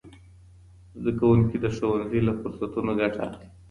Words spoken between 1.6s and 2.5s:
د ښوونځي له